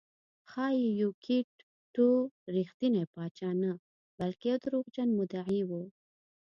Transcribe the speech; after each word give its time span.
ښایي 0.49 0.87
یوکیت 1.01 1.49
ټو 1.95 2.07
رښتینی 2.55 3.03
پاچا 3.13 3.49
نه 3.61 3.71
بلکې 4.19 4.45
یو 4.51 4.57
دروغجن 4.63 5.09
مدعي 5.19 5.61
و 5.69 5.71